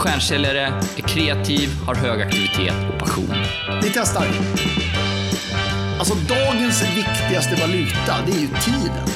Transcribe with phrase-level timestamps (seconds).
[0.00, 0.66] stjärnsäljare,
[0.96, 3.34] är kreativ, har hög aktivitet och passion.
[3.82, 4.26] Vi testar.
[5.98, 9.06] Alltså dagens viktigaste valuta, det är ju tiden.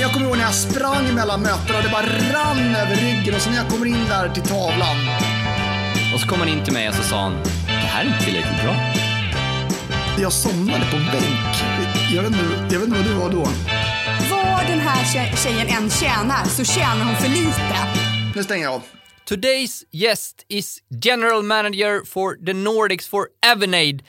[0.00, 3.40] Jag kommer ihåg när jag sprang mellan mötena och det bara rann över ryggen och
[3.40, 4.96] så när jag kommer in där till tavlan.
[6.14, 7.34] Och så kom han in till mig och så sa han,
[7.66, 8.74] det här är inte tillräckligt bra.
[10.20, 11.54] Jag somnade på bänk.
[12.14, 12.44] Jag vet inte,
[12.74, 13.48] jag vet inte vad du var då.
[14.30, 17.76] Vad den här tje- tjejen än tjänar så tjänar hon för lite.
[18.34, 18.82] Nu stänger jag av.
[19.28, 24.00] Today's guest is general manager for the Nordics for Avanade.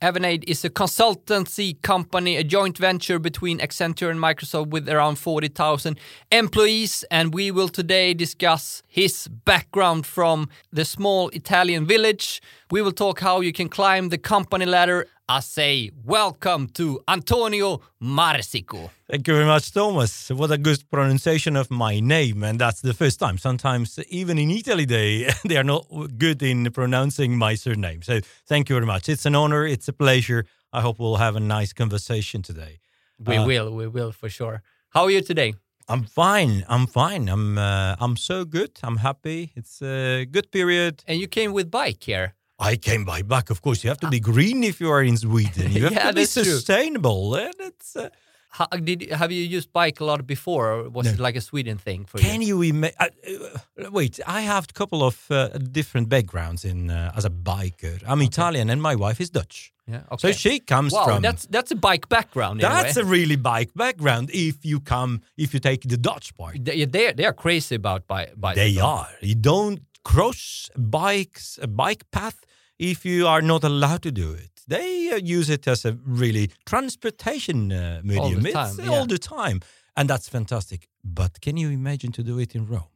[0.00, 6.00] Avanade is a consultancy company, a joint venture between Accenture and Microsoft with around 40,000
[6.32, 7.04] employees.
[7.10, 12.40] And we will today discuss his background from the small Italian village.
[12.70, 15.06] We will talk how you can climb the company ladder.
[15.26, 18.90] I say welcome to Antonio Marsico.
[19.10, 20.28] Thank you very much, Thomas.
[20.30, 23.38] What a good pronunciation of my name, and that's the first time.
[23.38, 25.86] Sometimes, even in Italy, they they are not
[26.18, 28.02] good in pronouncing my surname.
[28.02, 29.08] So, thank you very much.
[29.08, 29.66] It's an honor.
[29.66, 30.44] It's a pleasure.
[30.72, 32.80] I hope we'll have a nice conversation today.
[33.18, 34.60] We Uh, will, we will for sure.
[34.90, 35.54] How are you today?
[35.88, 36.64] I'm fine.
[36.68, 37.28] I'm fine.
[37.30, 38.70] I'm uh, I'm so good.
[38.82, 39.52] I'm happy.
[39.56, 41.02] It's a good period.
[41.06, 42.34] And you came with bike here.
[42.58, 43.50] I came by back.
[43.50, 45.70] Of course, you have to be green if you are in Sweden.
[45.76, 46.44] You have Yeah, to be that's true.
[46.44, 47.96] sustainable, and it's.
[47.96, 48.08] Uh,
[48.50, 51.12] How, did have you used bike a lot before, or was No.
[51.12, 52.62] it like a Sweden thing for Can you?
[52.62, 52.84] you?
[52.84, 57.30] Uh, uh, wait, I have a couple of uh, different backgrounds in uh, as a
[57.30, 58.02] biker.
[58.06, 59.72] I'm Italian and my wife is Dutch.
[59.86, 60.00] Yeah.
[60.10, 60.32] okay.
[60.32, 61.22] So she comes wow, from.
[61.22, 62.60] that's that's a bike background.
[62.60, 64.30] That's a a really bike background.
[64.32, 68.06] If you come, if you take the Dutch part, they they they are crazy about
[68.06, 68.32] bike.
[68.40, 69.08] bike they are.
[69.20, 72.38] You don't cross bikes a bike path
[72.78, 74.50] if you are not allowed to do it.
[74.66, 79.18] They uh, use it as a really transportation uh, medium the It's time, all the
[79.18, 79.60] time,
[79.96, 80.88] and that's fantastic.
[81.02, 82.90] But can you imagine to do it in Rome?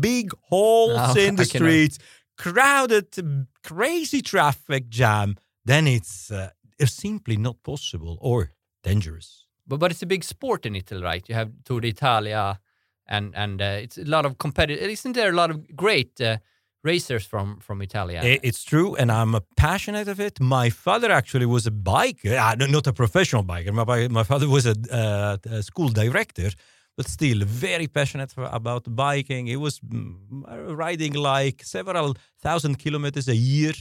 [0.00, 1.98] Big holes No, in the streets,
[2.38, 3.08] crowded,
[3.64, 5.36] crazy traffic jam.
[5.64, 8.52] Then it's uh, it's simply not possible or
[8.82, 9.46] dangerous.
[9.66, 11.28] But but it's a big sport in Italy, right?
[11.28, 12.60] You have Tour d'Italia,
[13.06, 14.88] and and uh, it's a lot of competitive.
[14.90, 16.36] Isn't there a lot of great uh,
[16.82, 18.20] racers from from Italia?
[18.42, 20.40] It's true, and I'm passionate of it.
[20.40, 23.72] My father actually was a biker, uh, not a professional biker.
[23.72, 26.50] My, my father was a, uh, a school director,
[26.96, 29.46] but still very passionate for- about biking.
[29.46, 33.74] He was mm, riding like several thousand kilometers a year.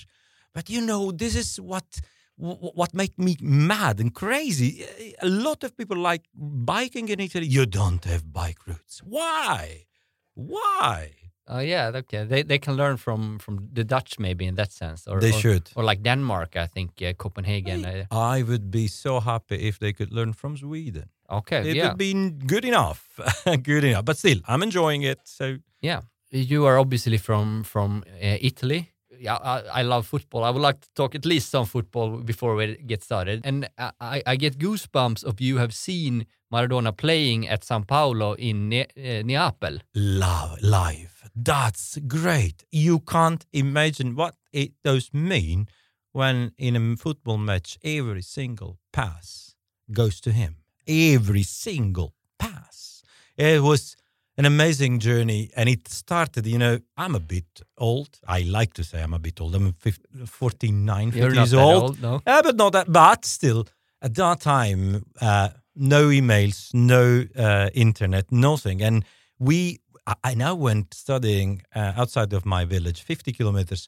[0.53, 2.01] But you know, this is what
[2.37, 4.85] what make me mad and crazy.
[5.21, 7.45] A lot of people like biking in Italy.
[7.45, 9.01] You don't have bike routes.
[9.03, 9.87] Why?
[10.35, 11.11] Why?
[11.49, 12.25] Oh yeah, okay.
[12.25, 15.39] They they can learn from from the Dutch maybe in that sense, or They or,
[15.41, 15.71] should.
[15.75, 16.55] or like Denmark.
[16.55, 17.85] I think uh, Copenhagen.
[17.85, 18.05] Uh,
[18.35, 21.03] I would be so happy if they could learn from Sweden.
[21.29, 22.13] okay, It yeah, would be
[22.47, 22.99] good enough,
[23.63, 24.05] good enough.
[24.05, 25.19] But still, I'm enjoying it.
[25.23, 26.01] So yeah.
[26.31, 28.89] You are obviously from from uh, Italy.
[29.21, 30.43] Yeah, I, I love football.
[30.43, 33.45] I would like to talk at least some football before we get started.
[33.45, 38.33] And I, I- I get goosebumps of you have seen Maradona playing at San Paolo
[38.37, 39.79] in ne- uh, Neapel.
[39.95, 41.18] love live.
[41.43, 42.63] That's great.
[42.71, 45.67] You can't imagine what it does mean
[46.11, 49.55] when in a football match every single pass
[49.91, 50.57] goes to him.
[50.87, 53.03] Every single pass.
[53.37, 53.95] It was
[54.37, 58.19] an amazing journey and it started, you know, I'm a bit old.
[58.27, 59.55] I like to say I'm a bit old.
[59.55, 61.83] I'm 50, 49, 50 You're not years that old.
[61.83, 62.21] old, no?
[62.25, 62.91] Uh, but not that.
[62.91, 63.67] But still,
[64.01, 68.81] at that time, uh, no emails, no uh, internet, nothing.
[68.81, 69.05] And
[69.37, 69.79] we,
[70.23, 73.87] I, now went studying uh, outside of my village, 50 kilometers,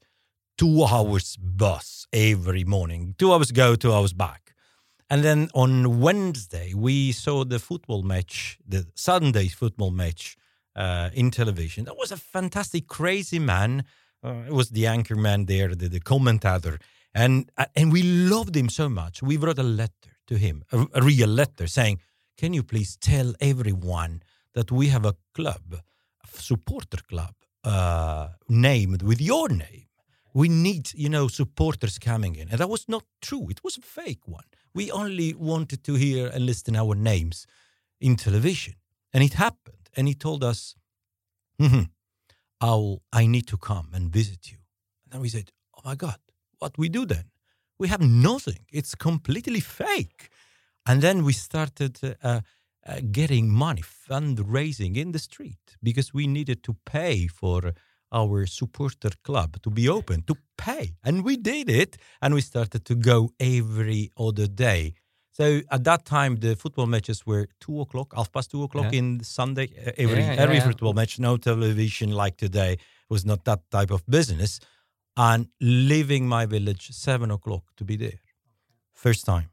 [0.58, 3.16] two hours bus every morning.
[3.18, 4.54] Two hours go, two hours back.
[5.09, 10.38] And then on Wednesday, we saw the football match, the Sunday football match
[10.76, 11.86] uh, in television.
[11.86, 13.84] That was a fantastic, crazy man.
[14.24, 16.80] Uh, it was the anchor man there, the, the commentator,
[17.14, 19.22] and uh, and we loved him so much.
[19.22, 22.00] We wrote a letter to him, a, a real letter, saying,
[22.38, 24.22] "Can you please tell everyone
[24.53, 25.82] that we have a club,
[26.28, 29.88] supporter club, uh, named with your name?
[30.34, 33.50] We need, you know, supporters coming in." And that was not true.
[33.50, 34.47] It was a fake one.
[34.73, 37.46] We only wanted to hear and listen our names
[38.00, 38.76] in television,
[39.14, 39.90] and it happened.
[39.96, 40.76] And he told us,
[41.59, 41.90] "Mhm,
[42.62, 44.59] I'll, I need to come and visit you.
[45.03, 46.20] And then we said, Oh my God,
[46.59, 47.26] what we do then?
[47.79, 48.66] We have nothing.
[48.72, 50.29] It's completely fake.
[50.85, 52.41] And then we started uh,
[52.88, 57.74] uh, getting money, fundraising in the street because we needed to pay for
[58.12, 60.96] our supporter club to be open, to pay.
[61.04, 61.98] And we did it.
[62.22, 64.94] And we started to go every other day.
[65.32, 69.00] So at that time, the football matches were two o'clock, half past two o'clock Yeah.
[69.00, 69.68] in Sunday.
[69.78, 72.78] uh, Every Yeah, yeah, every football match, no television like today
[73.10, 74.60] was not that type of business.
[75.16, 78.20] And leaving my village seven o'clock to be there.
[78.94, 79.50] First time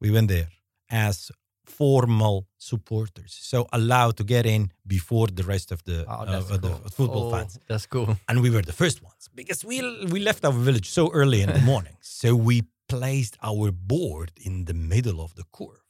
[0.00, 0.48] we went there
[0.90, 1.30] as
[1.78, 2.36] formal
[2.70, 6.72] supporters, so allowed to get in before the rest of the, Oh, uh, of the
[6.98, 8.08] football Oh, fans That's cool.
[8.28, 9.76] and we were the first ones because we
[10.14, 11.96] we left our village so early in the morning.
[12.18, 12.56] So we
[12.88, 15.82] placed our board in the middle of the curve.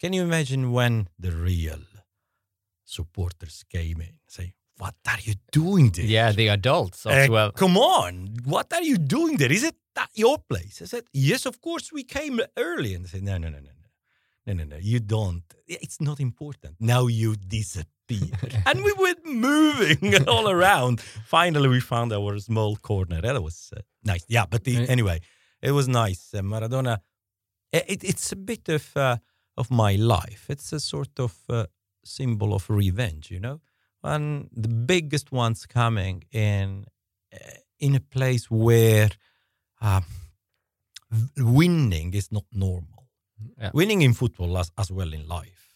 [0.00, 0.94] Can you imagine when
[1.24, 1.82] the real
[2.84, 4.14] supporters came in?
[4.28, 6.04] Say, what are you doing there?
[6.04, 7.50] Yeah, the adults as Uh, well.
[7.52, 9.52] Come on, what are you doing there?
[9.52, 10.82] Is it that your place?
[10.82, 12.94] I said, yes, of course we came early.
[12.94, 13.70] And they said, no, no, no, no,
[14.46, 15.42] no, no, no, you don't.
[15.66, 16.76] It's not important.
[16.78, 18.30] Now you disappear.
[18.66, 21.00] and we went moving all around.
[21.00, 23.20] Finally, we found our small corner.
[23.22, 24.24] That was uh, nice.
[24.28, 25.20] Yeah, but the, anyway,
[25.62, 26.34] it was nice.
[26.34, 26.98] Uh, Maradona,
[27.72, 29.16] it, it's a bit of uh,
[29.56, 30.46] of my life.
[30.48, 31.66] It's a sort of uh,
[32.04, 33.60] symbol of revenge, you know.
[34.02, 36.84] And the biggest ones coming in
[37.32, 37.38] uh,
[37.80, 39.08] in a place where
[39.80, 40.02] uh,
[41.38, 42.93] winning is not normal.
[43.60, 43.70] Yeah.
[43.74, 45.68] Winning in football as, as well in life.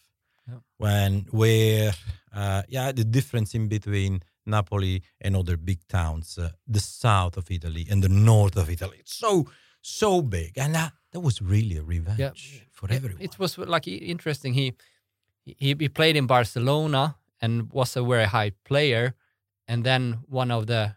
[0.47, 0.59] Yeah.
[0.77, 1.93] When where
[2.33, 7.51] uh, yeah the difference in between Napoli and other big towns, uh, the south of
[7.51, 9.45] Italy and the north of Italy, it's so
[9.81, 12.31] so big, and uh, that was really a revenge Yeah.
[12.71, 13.21] for everyone.
[13.21, 14.53] It was like interesting.
[14.53, 14.73] He
[15.45, 19.13] he he played in Barcelona and was a very high player,
[19.67, 20.95] and then one of the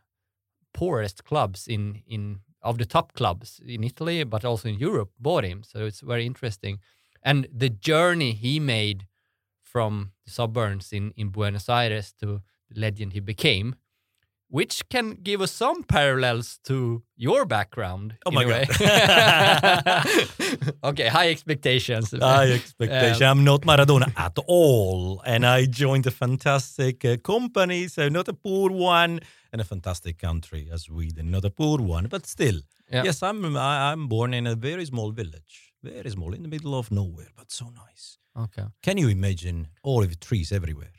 [0.73, 5.44] poorest clubs in in of the top clubs in Italy, but also in Europe, bought
[5.44, 5.62] him.
[5.64, 6.79] So it's very interesting,
[7.23, 9.06] and the journey he made
[9.62, 13.75] from the suburbs in in Buenos Aires to the legend he became.
[14.58, 18.16] Which can give us some parallels to your background.
[18.26, 18.64] Oh my way.
[20.84, 22.12] okay, high expectations.
[22.12, 23.26] High expectation.
[23.26, 25.22] I'm not Maradona at all.
[25.25, 29.20] And I joined a fantastic uh, company, so not a poor one,
[29.52, 32.60] and a fantastic country as Sweden, not a poor one, but still.
[32.90, 33.05] Yeah.
[33.05, 36.75] Yes, I'm I- I'm born in a very small village, very small, in the middle
[36.78, 38.19] of nowhere, but so nice.
[38.37, 38.64] Okay.
[38.82, 40.93] Can you imagine all the trees everywhere?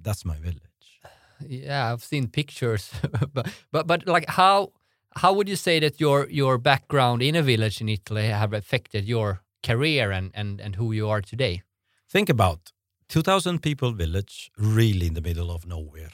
[0.00, 1.00] That's my village.
[1.48, 2.90] Yeah, I've seen pictures,
[3.34, 4.72] but but but like how
[5.16, 9.04] how would you say that your your background in a village in Italy have affected
[9.04, 11.62] your career and and and who you are today?
[12.08, 12.72] Think about
[13.08, 16.12] 2,000 people village, really in the middle of nowhere,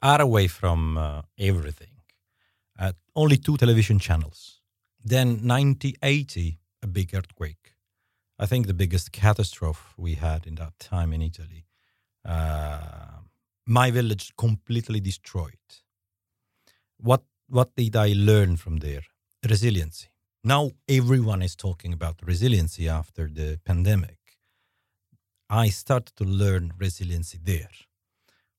[0.00, 1.92] far away from uh, everything.
[2.78, 4.60] Uh, only two television channels.
[5.02, 7.74] Then 1980, a big earthquake.
[8.38, 11.64] I think the biggest catastrophe we had in that time in Italy.
[12.24, 13.19] Uh,
[13.70, 15.66] my village completely destroyed.
[16.98, 19.02] What what did I learn from there?
[19.48, 20.08] Resiliency.
[20.42, 24.18] Now everyone is talking about resiliency after the pandemic.
[25.48, 27.74] I started to learn resiliency there.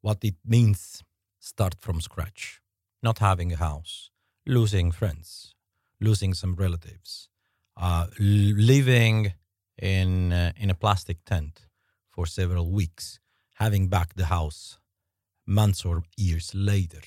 [0.01, 1.03] What it means
[1.39, 2.61] start from scratch,
[3.03, 4.11] not having a house,
[4.45, 5.55] losing friends,
[5.99, 7.27] losing some relatives,
[7.75, 9.33] uh, living
[9.77, 11.67] in uh, in a plastic tent
[12.09, 13.19] for several weeks,
[13.55, 14.80] having back the house
[15.51, 17.01] months or years later.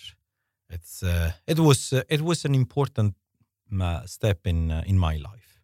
[0.69, 3.15] It's uh, it was uh, it was an important
[3.81, 5.61] uh, step in uh, in my life,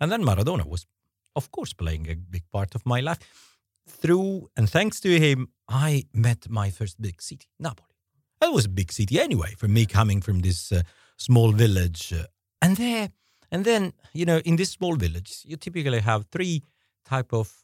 [0.00, 0.86] and then Maradona was,
[1.34, 3.18] of course, playing a big part of my life.
[3.86, 7.94] Through and thanks to him, I met my first big city, Napoli.
[8.40, 10.82] That was a big city anyway for me, coming from this uh,
[11.16, 12.26] small village, uh,
[12.60, 13.08] and there,
[13.50, 16.62] and then you know, in this small village, you typically have three
[17.04, 17.62] type of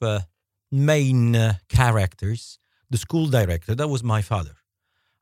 [0.70, 2.58] main characters.
[2.90, 4.56] The school director, that was my father.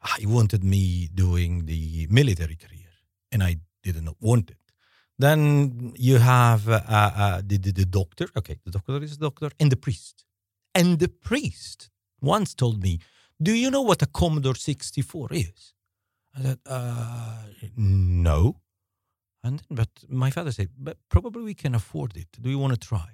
[0.02, 2.90] Ah, He wanted me doing the military career,
[3.32, 4.58] and I did not want it.
[5.18, 8.26] Then you have uh, uh, the, the the doctor.
[8.36, 10.24] Okay, the doctor is a doctor, and the priest.
[10.74, 11.90] And the priest
[12.20, 12.92] once told me,
[13.46, 15.74] "Do you know what a Commodore 64 is?"
[16.36, 17.42] I said, uh,
[17.76, 18.38] "No."
[19.44, 22.28] And then, but my father said, "But probably we can afford it.
[22.40, 23.08] Do you want to try?"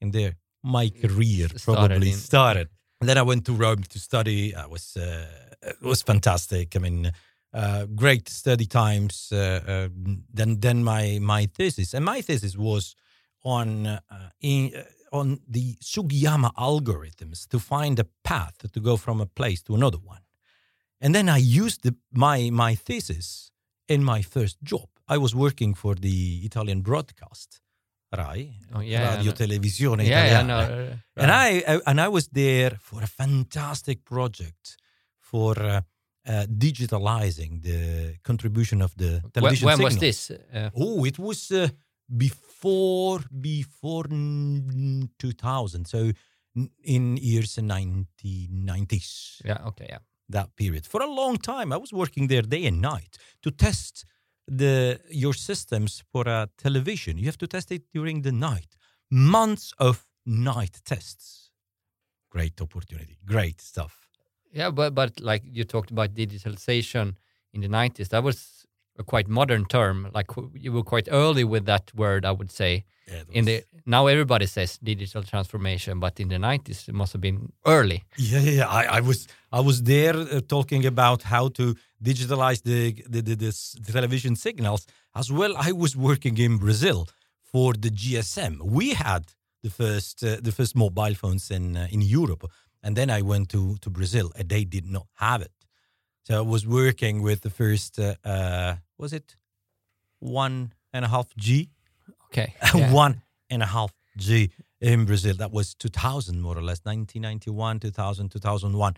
[0.00, 2.68] And there, my career started probably in- started.
[3.06, 4.54] Then I went to Rome to study.
[4.54, 5.26] I was uh,
[5.62, 6.76] it was fantastic.
[6.76, 7.12] I mean,
[7.52, 9.30] uh, great study times.
[9.32, 9.88] Uh, uh,
[10.32, 12.96] then then my my thesis and my thesis was
[13.42, 14.00] on uh,
[14.40, 14.82] in, uh,
[15.16, 19.98] on the Sugiyama algorithms to find a path to go from a place to another
[19.98, 20.22] one.
[21.00, 23.50] And then I used the, my my thesis
[23.88, 24.88] in my first job.
[25.06, 27.60] I was working for the Italian broadcast,
[28.16, 28.40] RAI,
[28.74, 29.32] Oh, yeah, Radio.
[29.32, 31.30] Televisione Yeah, yeah, no, uh, And.
[31.30, 34.76] I, I and I was there for a fantastic project
[35.20, 35.80] for uh,
[36.26, 40.30] uh, digitalizing the contribution of the When, television when was this?
[40.30, 41.68] Uh, Oh, it was uh,
[42.16, 45.86] before before mm, 2000.
[45.86, 46.10] So
[46.84, 49.58] in years 1990s Yeah.
[49.68, 49.86] Okay.
[49.88, 49.98] Yeah.
[50.28, 51.72] that period for a long time.
[51.72, 54.04] I was working there day and night to test
[54.46, 57.18] the your systems for a television.
[57.18, 58.76] You have to test it during the night.
[59.10, 61.50] Months of night tests.
[62.30, 63.18] Great opportunity.
[63.24, 64.00] Great stuff.
[64.52, 67.16] Yeah, but but like you talked about digitalization
[67.52, 68.63] in the nineties, that was
[68.98, 70.10] a quite modern term.
[70.14, 72.84] Like you were quite early with that word, I would say.
[73.30, 77.52] In the now everybody says digital transformation, but in the nineties it must have been
[77.66, 78.02] early.
[78.16, 78.68] Yeah, yeah, yeah.
[78.68, 83.34] I, I was I was there uh, talking about how to digitalize the the, the
[83.36, 83.52] the
[83.84, 85.54] the television signals as well.
[85.58, 87.08] I was working in Brazil
[87.52, 88.62] for the GSM.
[88.62, 89.24] We had
[89.62, 92.44] the first uh, the first mobile phones in uh, in Europe,
[92.82, 95.52] and then I went to to Brazil, and they did not have it.
[96.26, 99.36] So I was working with the first uh, uh, was it
[100.20, 101.70] one and a half G
[102.34, 102.54] Okay.
[102.74, 102.92] yeah.
[102.92, 104.50] one and a half G
[104.80, 105.36] in Brazil.
[105.36, 108.96] That was 2000, more or less, 1991, 2000, 2001.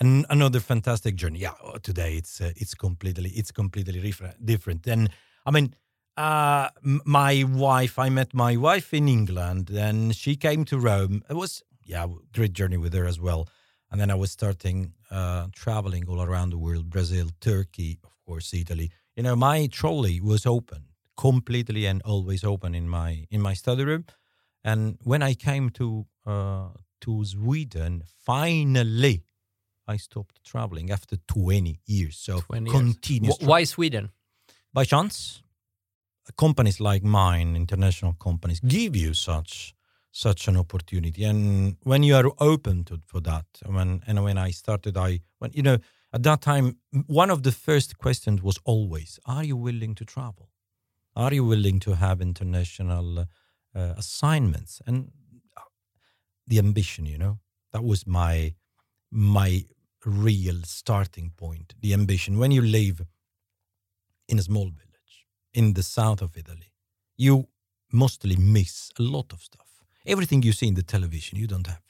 [0.00, 1.38] And another fantastic journey.
[1.38, 4.44] Yeah, uh, today it's uh, it's completely it's completely different.
[4.44, 4.86] Different.
[4.88, 5.10] And
[5.46, 5.76] I mean,
[6.16, 8.00] uh, my wife.
[8.00, 11.22] I met my wife in England, and she came to Rome.
[11.30, 13.48] It was yeah, great journey with her as well.
[13.92, 18.54] And then I was starting uh, traveling all around the world: Brazil, Turkey, of course,
[18.54, 18.90] Italy.
[19.16, 20.84] You know, my trolley was open
[21.16, 24.04] completely and always open in my in my study room.
[24.64, 26.68] And when I came to uh,
[27.00, 29.24] to Sweden, finally,
[29.86, 32.16] I stopped traveling after 20 years.
[32.16, 33.36] So 20 continuous.
[33.36, 34.10] Wh- Why Sweden?
[34.72, 35.42] by chance,
[36.38, 39.74] companies like mine, international companies, give you such
[40.12, 41.24] such an opportunity.
[41.24, 45.50] And when you are open to for that, when and when I started, I when
[45.54, 45.78] you know
[46.12, 46.76] at that time,
[47.06, 50.50] one of the first questions was always, "Are you willing to travel?
[51.16, 55.10] Are you willing to have international uh, assignments?" And
[55.56, 55.62] uh,
[56.46, 57.38] the ambition, you know,
[57.72, 58.54] that was my
[59.10, 59.64] my
[60.04, 61.74] real starting point.
[61.80, 63.02] The ambition when you live
[64.28, 66.72] in a small village in the south of Italy,
[67.16, 67.48] you
[67.92, 69.71] mostly miss a lot of stuff.
[70.06, 71.82] Everything you see in the television, you don't have.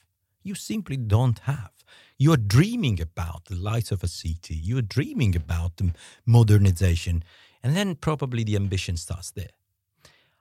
[0.43, 1.71] You simply don't have.
[2.19, 4.55] You are dreaming about the lights of a city.
[4.55, 5.93] You are dreaming about the
[6.27, 7.25] modernization,
[7.63, 9.55] and then probably the ambition starts there.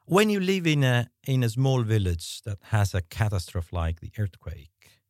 [0.05, 4.11] When you live in a in a small village that has a catastrophe like the
[4.17, 5.01] earthquake,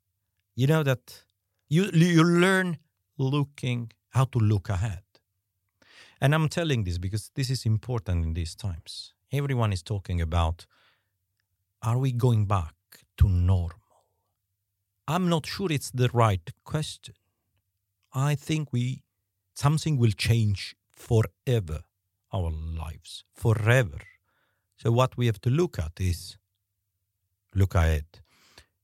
[0.56, 1.24] you know that
[1.70, 2.78] you you learn
[3.18, 5.04] looking how to look ahead.
[6.20, 9.14] And I'm telling this because this is important in these times.
[9.32, 10.68] Everyone is talking about
[11.82, 12.76] are we going back
[13.18, 13.80] to normal?
[15.08, 17.16] I'm not sure it's the right question.
[18.14, 19.04] I think we
[19.54, 21.84] something will change forever
[22.34, 24.02] our lives forever.
[24.78, 26.38] So what we have to look at is
[27.54, 28.06] look ahead.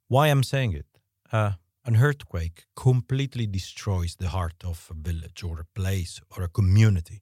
[0.07, 0.85] Why I'm saying it?
[1.31, 1.53] Uh,
[1.85, 7.21] an earthquake completely destroys the heart of a village or a place or a community.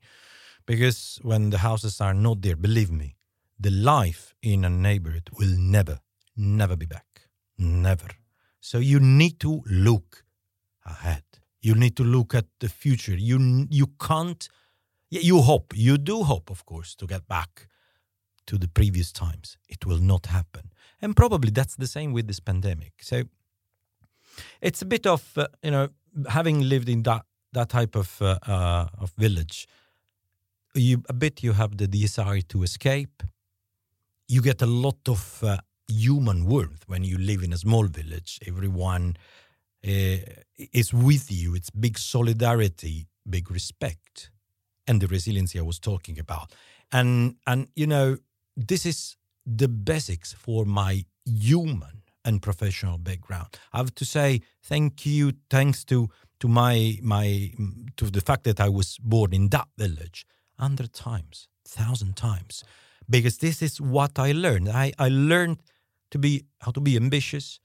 [0.65, 3.15] Because when the houses are not there, believe me,
[3.59, 5.99] the life in a neighborhood will never,
[6.35, 7.29] never be back.
[7.57, 8.09] Never.
[8.59, 10.23] So you need to look
[10.85, 11.23] ahead.
[11.61, 13.15] You need to look at the future.
[13.15, 14.47] You you can't.
[15.09, 15.73] You hope.
[15.75, 17.67] You do hope, of course, to get back
[18.47, 19.57] to the previous times.
[19.69, 22.93] It will not happen, and probably that's the same with this pandemic.
[23.01, 23.23] So
[24.61, 25.89] it's a bit of uh, you know
[26.29, 29.67] having lived in that that type of uh, uh, of village
[30.75, 33.23] you a bit you have the desire to escape
[34.27, 38.39] you get a lot of uh, human warmth when you live in a small village.
[38.47, 39.17] Everyone
[39.85, 40.17] uh,
[40.57, 41.55] is with you.
[41.55, 44.29] It's big solidarity big respect
[44.87, 46.53] and the resiliency i was talking about.
[46.91, 48.17] And and you know
[48.55, 53.47] this is the basics for my human and professional background.
[53.73, 57.51] I have to say thank you, thanks to to my my
[57.97, 60.25] to the fact that I was born in that village
[60.59, 62.63] hundred times, thousand times,
[63.09, 64.69] because this is what I learned.
[64.69, 65.57] I I learned
[66.11, 67.59] to be how to be ambitious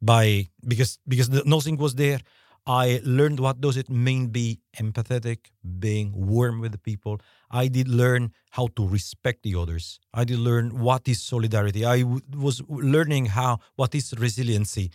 [0.00, 2.20] by because because nothing was there.
[2.64, 7.20] I learned what does it mean be empathetic, being warm with the people.
[7.50, 9.98] I did learn how to respect the others.
[10.14, 11.84] I did learn what is solidarity.
[11.84, 12.04] I
[12.36, 14.90] was learning how what is resiliency,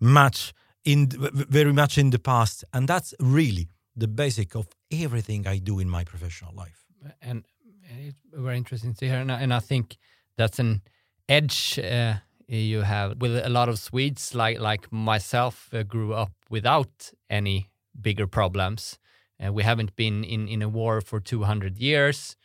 [0.00, 5.58] much in very much in the past, and that's really the basic of everything I
[5.58, 6.84] do in my professional life.
[7.22, 7.44] and
[7.88, 9.18] it's very interesting to hear.
[9.18, 9.96] And I, and I think
[10.36, 10.82] that's an
[11.28, 12.14] edge uh,
[12.46, 17.70] you have with a lot of Swedes, like like myself, uh, grew up without any
[18.00, 18.98] bigger problems.
[19.44, 22.36] Uh, we haven't been in in a war for 200 years.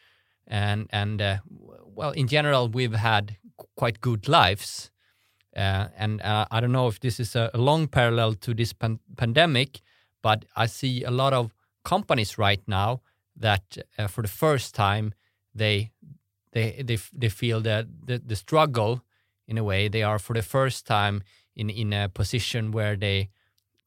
[0.48, 1.38] and and uh,
[1.96, 3.38] well, in general, we've had
[3.76, 4.92] quite good lives.
[5.56, 9.00] Uh, and uh, I don't know if this is a, long parallel to this pan-
[9.18, 9.82] pandemic,
[10.24, 13.02] but I see a lot of companies right now
[13.40, 13.78] that,
[14.10, 15.14] for the first time,
[15.56, 15.92] they
[16.52, 19.02] they they they feel that the, the struggle
[19.48, 21.24] in a way they are for the first time
[21.56, 23.30] in in a position where they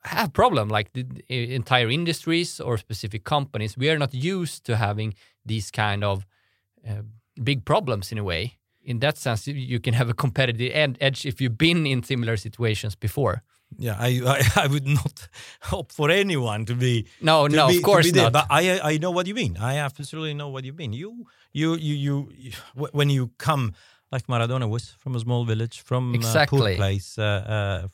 [0.05, 3.77] have problem like the, entire industries or specific companies.
[3.77, 6.27] We are not used to having these kind of
[6.89, 7.03] uh,
[7.43, 8.59] big problems in a way.
[8.83, 12.37] In that sense you- can have a competitive ed- edge if you've been in similar
[12.37, 13.43] situations before
[13.79, 14.09] Yeah, I,
[14.57, 15.29] I I would not
[15.63, 18.33] hope for anyone to be No, to no, of be- to course not.
[18.33, 19.57] But I I know what you mean.
[19.59, 20.93] I absolutely know what you mean.
[20.93, 22.53] You you you you, you
[22.93, 23.73] when you come
[24.13, 27.19] like Maradona was from a small village from a poor place.
[27.19, 27.89] Uh, uh,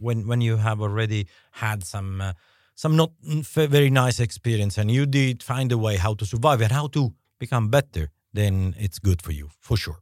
[0.00, 2.32] when when you have already had some uh,
[2.74, 6.72] some not very nice experience and you did find a way how to survive and
[6.72, 9.98] how to become better, then it's good for you for sure.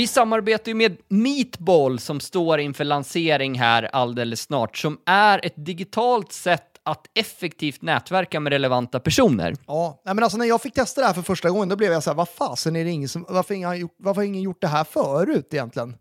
[0.00, 5.54] Vi samarbetar ju med Meatball som står inför lansering här alldeles snart, som är ett
[5.56, 9.54] digitalt sätt att effektivt nätverka med relevanta personer.
[9.66, 11.92] Ja, nej, men alltså när jag fick testa det här för första gången, då blev
[11.92, 14.60] jag så här, vad fasen är det ingen som, varför, ingen varför har ingen gjort
[14.60, 15.96] det här förut egentligen?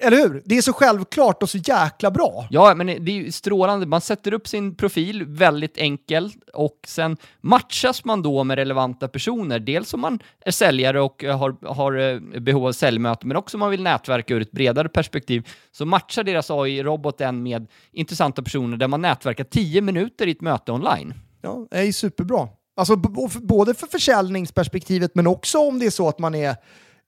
[0.00, 0.42] Eller hur?
[0.44, 2.46] Det är så självklart och så jäkla bra.
[2.50, 3.86] Ja, men det är ju strålande.
[3.86, 9.58] Man sätter upp sin profil väldigt enkelt och sen matchas man då med relevanta personer.
[9.58, 13.60] Dels om man är säljare och har, har eh, behov av säljmöte, men också om
[13.60, 15.48] man vill nätverka ur ett bredare perspektiv.
[15.72, 20.72] Så matchar deras AI-roboten med intressanta personer där man nätverkar 10 minuter i ett möte
[20.72, 21.14] online.
[21.42, 22.48] Ja, det är ju superbra.
[22.76, 26.56] Alltså både för försäljningsperspektivet men också om det är så att man är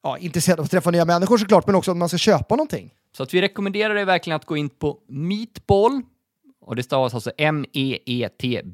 [0.07, 2.95] ja, intresserad av att träffa nya människor såklart, men också att man ska köpa någonting.
[3.17, 6.03] Så att vi rekommenderar dig verkligen att gå in på Meatball,
[6.61, 8.69] och det stavas alltså M-E-E-T-B-A-L-L,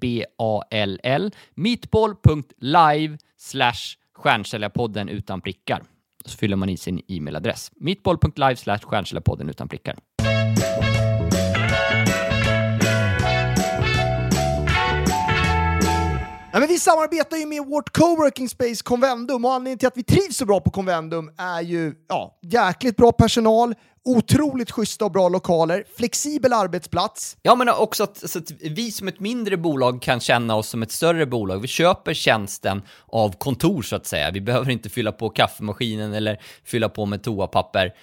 [1.54, 5.82] meatball.live slash stjärnsäljarpodden utan prickar.
[6.24, 7.72] Så fyller man i sin e-mailadress.
[7.74, 9.98] meatball.live slash stjärnsäljarpodden utan prickar.
[16.52, 20.02] Nej, men vi samarbetar ju med vårt coworking space Convendum och anledningen till att vi
[20.02, 25.28] trivs så bra på Convendum är ju ja, jäkligt bra personal, otroligt schyssta och bra
[25.28, 27.36] lokaler, flexibel arbetsplats.
[27.42, 30.82] Ja, men också att, så att vi som ett mindre bolag kan känna oss som
[30.82, 31.58] ett större bolag.
[31.58, 34.30] Vi köper tjänsten av kontor så att säga.
[34.30, 37.94] Vi behöver inte fylla på kaffemaskinen eller fylla på med toapapper.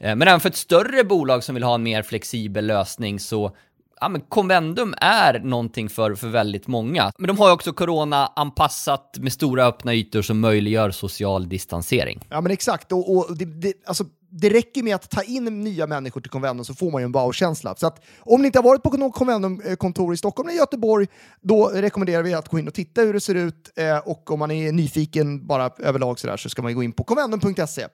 [0.00, 3.56] Eh, men även för ett större bolag som vill ha en mer flexibel lösning så
[4.00, 7.12] Ja, men Convendum är någonting för, för väldigt många.
[7.18, 12.26] Men de har ju också corona-anpassat med stora öppna ytor som möjliggör social distansering.
[12.30, 15.86] Ja men exakt, och, och det, det, alltså, det räcker med att ta in nya
[15.86, 17.74] människor till Convendum så får man ju en wow-känsla.
[17.76, 21.06] Så att om ni inte har varit på något Convendum-kontor i Stockholm eller Göteborg,
[21.40, 23.72] då rekommenderar vi att gå in och titta hur det ser ut.
[23.76, 26.92] Eh, och om man är nyfiken bara överlag så där så ska man gå in
[26.92, 27.86] på convendum.se.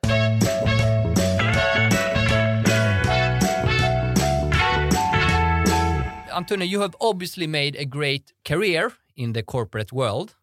[6.34, 10.34] Antonio, you have obviously made a great career in the corporate world,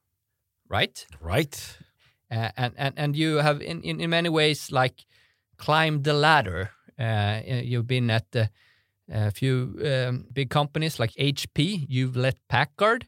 [0.70, 1.06] right?
[1.20, 1.78] Right?
[2.32, 5.06] uh, and and and you have in, in in many ways like
[5.58, 6.72] climbed the ladder.
[6.98, 8.46] Uh, you've been at uh,
[9.12, 11.86] a few um, big companies like HP.
[11.90, 13.08] You've led Packard,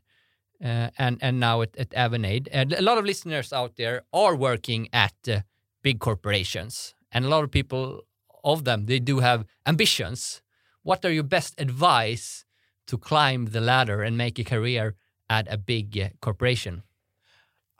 [0.64, 2.48] uh, and and now at, at Avanade.
[2.52, 5.42] And a lot of listeners out there are working at uh,
[5.82, 8.02] big corporations, and a lot of people
[8.44, 10.42] of them they do have ambitions.
[10.82, 12.46] What are your best advice
[12.88, 14.96] to climb the ladder and make a career
[15.30, 16.84] at a big uh, corporation?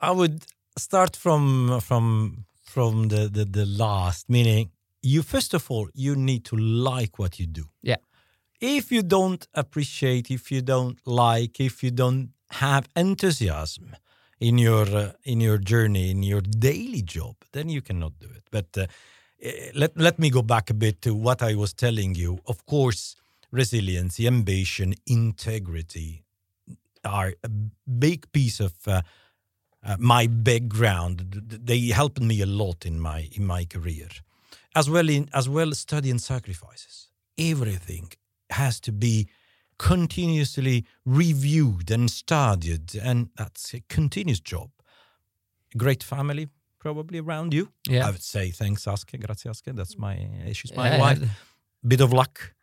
[0.00, 0.44] I would
[0.76, 4.70] start from from from the, the the last, meaning
[5.02, 7.64] you first of all you need to like what you do.
[7.82, 7.96] Yeah.
[8.60, 13.96] If you don't appreciate, if you don't like, if you don't have enthusiasm
[14.40, 18.44] in your uh, in your journey, in your daily job, then you cannot do it.
[18.50, 18.86] But uh,
[19.42, 22.38] eh, let let me go back a bit to what I was telling you.
[22.46, 23.16] Of course,
[23.54, 26.24] resilience, ambition, integrity
[27.04, 27.48] are a
[28.06, 29.02] big piece of uh,
[29.82, 31.16] uh, my background.
[31.32, 34.08] th- th- They helped me a lot in my in my career,
[34.74, 37.08] as well in as well studying sacrifices.
[37.38, 38.12] Everything
[38.50, 39.26] has to be
[39.78, 44.70] continuously reviewed and studied, and that's a continuous job.
[45.76, 47.68] Great family probably around you.
[47.88, 48.06] Yeah.
[48.06, 49.18] I would say thanks, Aske.
[49.20, 49.72] Grazie, Aske.
[49.74, 50.16] That's my
[50.52, 51.18] she's my Yeah, wife.
[51.86, 52.53] Bit of luck,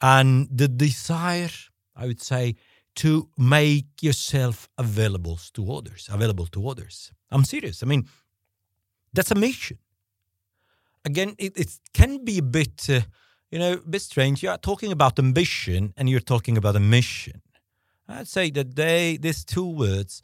[0.00, 1.50] and the desire.
[1.96, 2.56] I would say
[2.96, 7.12] to make yourself available to others, available to others.
[7.30, 7.82] I'm serious.
[7.82, 8.08] I mean,
[9.12, 9.78] that's a mission.
[11.04, 13.00] Again, it, it can be a bit, uh,
[13.50, 14.42] you know, a bit strange.
[14.42, 17.42] You are talking about ambition and you're talking about a mission.
[18.08, 20.22] I'd say that they, these two words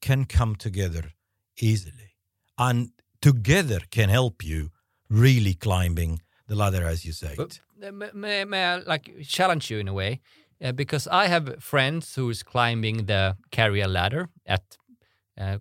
[0.00, 1.12] can come together
[1.58, 2.14] easily
[2.58, 4.70] and together can help you
[5.08, 7.34] really climbing the ladder, as you say.
[8.14, 10.20] May, may I like challenge you in a way?
[10.62, 14.76] Uh, because I have friends who's climbing the career ladder at
[15.38, 15.58] uh,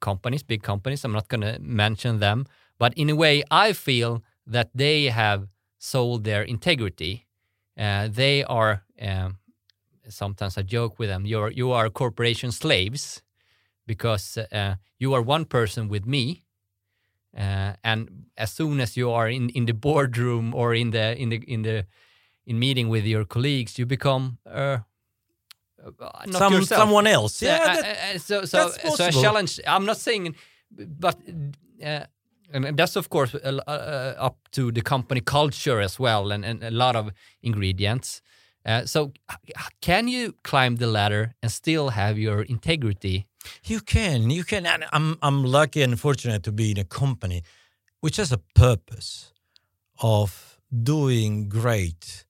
[0.00, 1.04] companies, big companies.
[1.04, 2.46] I'm not going to mention them,
[2.78, 7.26] but in a way, I feel that they have sold their integrity.
[7.76, 9.38] Uh, they are um,
[10.08, 11.26] sometimes I joke with them.
[11.26, 13.22] You're you are corporation slaves
[13.86, 16.44] because uh, you are one person with me,
[17.36, 21.28] uh, and as soon as you are in, in the boardroom or in the in
[21.30, 21.84] the in the
[22.46, 24.78] in meeting with your colleagues, you become uh,
[26.26, 26.80] not Some, yourself.
[26.80, 27.42] someone else.
[27.42, 29.60] Yeah, Uh, that- uh, uh, so so so a challenge.
[29.66, 30.34] I'm not saying,
[31.00, 31.16] but
[31.84, 32.04] uh,
[32.52, 33.34] and that's of course
[34.18, 37.10] up to the company culture as well, and, and a lot of
[37.42, 38.22] ingredients.
[38.84, 39.12] So
[39.80, 43.26] can you climb the ladder and still have your integrity?
[43.64, 44.66] You can, you can.
[44.66, 47.42] And I'm, I'm lucky and fortunate to be in a company
[48.00, 49.32] which has a purpose
[50.00, 52.24] of doing great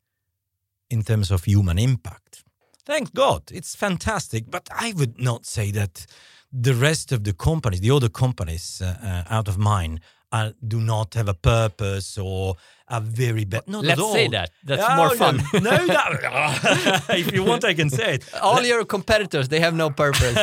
[0.91, 2.45] in terms of human impact.
[2.85, 4.45] Thank God, it's fantastic.
[4.49, 6.07] But I would not say that
[6.53, 10.01] the rest of the companies, the other companies uh, uh, out of mine,
[10.33, 12.57] uh, do not have a purpose or
[12.89, 13.67] a very bad.
[13.67, 14.51] Not Let's say that.
[14.65, 15.37] That's Oh, more fun.
[15.55, 18.25] No, that, if you want, I can say it.
[18.43, 20.37] All your competitors, they have no purpose.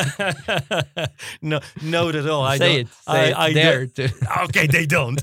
[1.42, 2.44] no, not at all.
[2.44, 2.88] I Say it.
[3.08, 3.38] Say it.
[3.38, 4.10] I, I Dare to.
[4.44, 5.22] okay, they don't.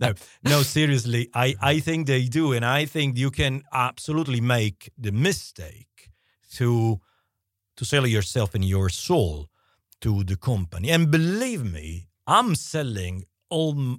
[0.00, 4.90] no, no, seriously, I, I think they do, and I think you can absolutely make
[4.98, 6.10] the mistake
[6.56, 7.00] to
[7.76, 9.48] to sell yourself and your soul
[10.00, 10.90] to the company.
[10.90, 13.98] And believe me, I'm selling all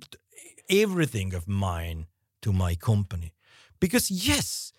[0.70, 2.08] everything of mine
[2.42, 3.34] to my company
[3.80, 4.74] because yes,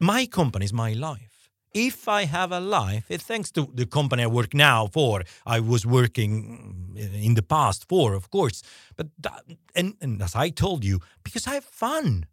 [0.00, 1.50] my company is my life.
[1.72, 5.24] If I have a life, it's thanks to the company I work now for.
[5.44, 8.62] I was working in the past for, of course,
[8.96, 9.42] but that,
[9.74, 12.26] and, and as I told you, because I have fun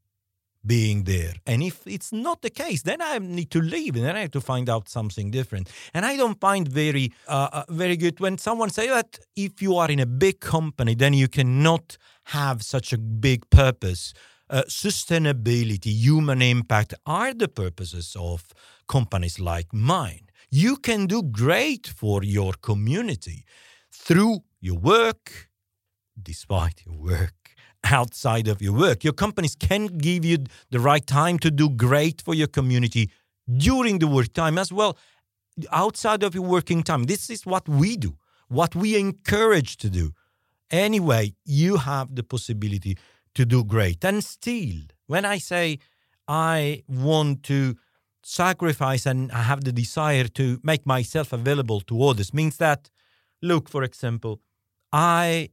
[0.66, 1.34] being there.
[1.46, 4.32] And if it's not the case, then I need to leave, and then I have
[4.32, 5.70] to find out something different.
[5.94, 9.76] And I don't find very, uh, uh, very good when someone say that if you
[9.76, 14.14] are in a big company, then you cannot have such a big purpose.
[14.50, 18.54] Uh, sustainability, human impact are the purposes of
[18.88, 20.28] companies like mine.
[20.50, 23.46] You can do great for your community
[23.92, 25.50] through your work,
[26.22, 27.43] despite your work,
[27.84, 29.04] outside of your work.
[29.04, 30.38] Your companies can give you
[30.72, 33.10] the right time to do great for your community
[33.58, 34.98] during the work time as well,
[35.72, 37.04] outside of your working time.
[37.04, 38.18] This is what we do,
[38.48, 40.14] what we encourage to do.
[40.72, 42.98] Anyway, you have the possibility
[43.36, 44.04] to do great.
[44.04, 45.80] And still, when I say
[46.28, 47.76] I want to
[48.24, 52.90] sacrifice and I have the desire to make myself available to others, means that,
[53.42, 54.40] look, for example,
[54.92, 55.50] I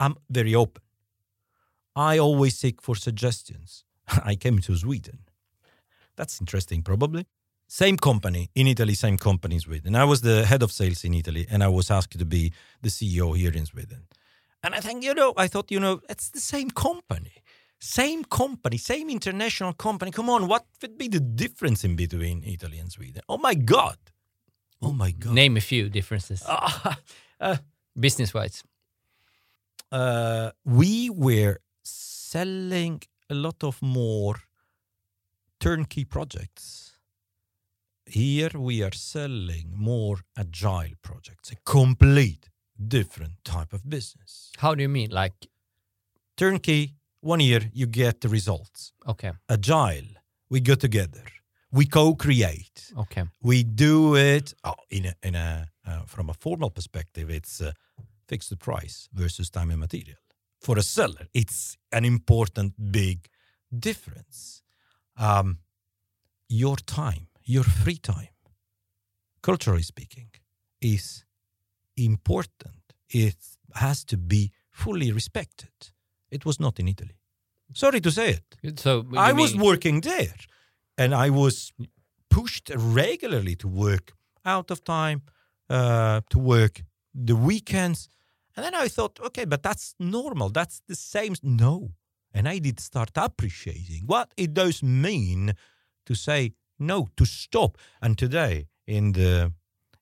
[0.00, 0.82] am very open.
[1.96, 3.84] I always seek for suggestions.
[4.24, 5.20] I came to Sweden.
[6.16, 7.26] That's interesting, probably.
[7.68, 9.94] Same company in Italy, same company in Sweden.
[9.94, 12.88] I was the head of sales in Italy, and I was asked to be the
[12.90, 14.06] CEO here in Sweden.
[14.62, 17.32] And I think, you know, I thought, you know, it's the same company.
[17.78, 20.10] Same company, same international company.
[20.10, 23.22] Come on, what would be the difference in between Italy and Sweden?
[23.28, 23.96] Oh my God.
[24.82, 25.32] Oh my God.
[25.32, 26.98] Name a few differences, Ah,
[27.40, 27.56] uh,
[27.98, 28.62] business wise.
[29.92, 31.58] uh, we were
[32.30, 34.36] selling a lot of more
[35.58, 36.92] turnkey projects.
[38.06, 42.48] Here we are selling more agile projects, a complete
[42.88, 44.50] different type of business.
[44.58, 45.10] How do you mean?
[45.10, 45.34] Like,
[46.36, 48.92] Turnkey, one year you get the results.
[49.06, 50.08] okay, Agile,
[50.48, 51.24] we go together,
[51.70, 53.24] we co-create, okay.
[53.42, 57.30] we do it oh, in a, in a uh, from a formal perspective.
[57.30, 57.72] It's uh,
[58.26, 60.18] fix the price versus time and material.
[60.60, 63.28] For a seller, it's an important big
[63.70, 64.62] difference.
[65.16, 65.58] Um,
[66.48, 68.34] your time, your free time,
[69.42, 70.30] culturally speaking,
[70.80, 71.24] is
[71.96, 72.82] important.
[73.08, 73.36] It
[73.74, 75.92] has to be fully respected.
[76.30, 77.16] It was not in Italy.
[77.74, 78.80] Sorry to say it.
[78.80, 80.34] So I was working there
[80.98, 81.72] and I was
[82.28, 84.12] pushed regularly to work
[84.44, 85.22] out of time,
[85.68, 86.82] uh, to work
[87.14, 88.08] the weekends.
[88.60, 90.50] And then I thought, okay, but that's normal.
[90.50, 91.34] That's the same.
[91.42, 91.92] No.
[92.34, 95.54] And I did start appreciating what it does mean
[96.04, 97.78] to say no, to stop.
[98.02, 99.54] And today, in the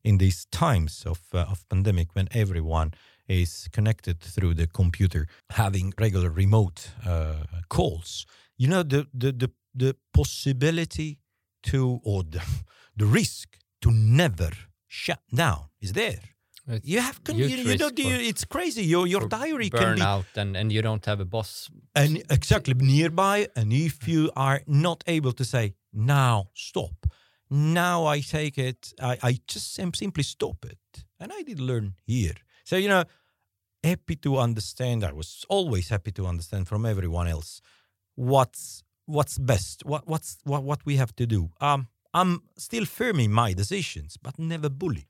[0.03, 2.95] in these times of uh, of pandemic, when everyone
[3.29, 9.51] is connected through the computer, having regular remote uh, calls, you know the the the,
[9.73, 11.21] the possibility
[11.63, 12.43] to or the,
[12.97, 14.51] the risk to never
[14.89, 16.38] shut down is there.
[16.69, 18.85] It's You have con- you, you know risk you, for- it's crazy.
[18.85, 21.71] Your your diary can be burnout and, and you don't have a boss.
[21.95, 27.07] and exactly nearby and if you are not able to say now stop.
[27.51, 31.05] Now i take it i, I just sim- simply stop it.
[31.21, 32.37] And i did learn here.
[32.65, 33.05] So you know
[33.85, 37.61] happy to understand i was always happy to understand from everyone else
[38.17, 41.51] what's what's best what what's what, what we have to do.
[41.61, 45.07] Um i'm still firm in my decisions but never bully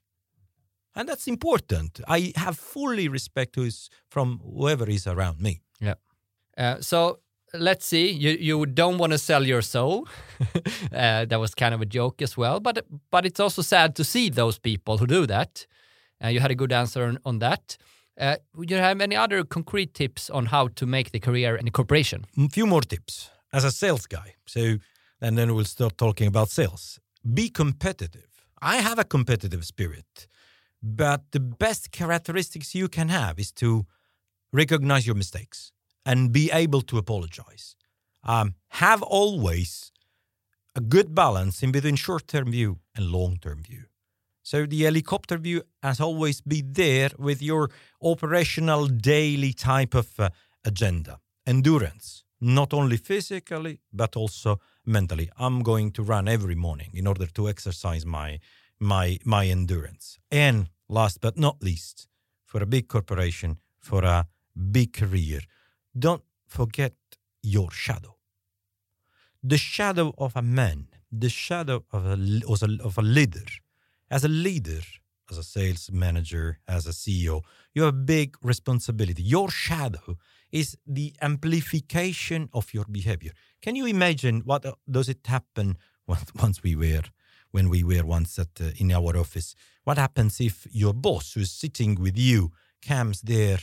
[0.99, 5.55] and that's important i have fully respect who is from whoever is around me
[6.59, 7.21] Uh, so
[7.55, 8.11] let's see.
[8.11, 10.09] You you don't want to sell your soul.
[10.93, 14.05] uh, that was kind of a joke as well, but but it's also sad to
[14.05, 15.67] see those people who do that.
[16.23, 17.77] Uh, you had a good answer on, on that.
[18.21, 21.69] Uh, would you have any other concrete tips on how to make the career in
[21.69, 22.25] a corporation?
[22.37, 24.35] a few more tips as a sales guy.
[24.47, 24.61] So,
[25.21, 26.99] and then we'll start talking about sales.
[27.23, 28.31] Be competitive.
[28.61, 30.27] I have a competitive spirit,
[30.83, 33.87] but the best characteristics you can have is to
[34.53, 35.73] recognize your mistakes
[36.07, 37.77] and be able to apologize.
[38.25, 39.93] Um, have always
[40.75, 43.85] a good balance in between short term view and long term view.
[44.43, 47.69] So the helicopter view has always be there with your
[48.03, 50.31] operational daily type of uh,
[50.65, 51.21] agenda.
[51.47, 55.31] Endurance, not only physically but also mentally.
[55.39, 58.41] I'm going to run every morning in order to exercise my
[58.81, 60.19] my my endurance.
[60.31, 62.09] And last but not least,
[62.45, 65.41] for a big corporation, for a big career,
[65.99, 66.95] don't forget
[67.43, 68.19] your shadow
[69.43, 73.45] the shadow of a man, the shadow of a, of a, leader.
[74.11, 74.81] As a leader,
[75.31, 77.43] as a sales manager, as a CEO,
[77.75, 79.23] you have a big responsibility.
[79.23, 80.17] Your shadow
[80.51, 83.33] is the amplification of your behavior.
[83.61, 87.03] Can you imagine what uh, does it happen once, once we were
[87.51, 89.55] when we were once at uh, in our office?
[89.85, 92.53] What happens if your boss, who's sitting with you,
[92.87, 93.61] comes there